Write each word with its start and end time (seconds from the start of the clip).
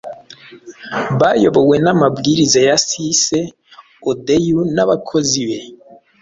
bayobowe 1.19 1.75
n'amabwiriza 1.83 2.59
ya 2.67 2.77
Circe, 2.87 3.39
Odyeu 4.09 4.59
n'abakozi 4.75 5.41
be 5.47 5.57